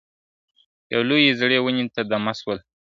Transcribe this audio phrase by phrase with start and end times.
[0.93, 2.57] یوې لويی زړې وني ته دمه سول,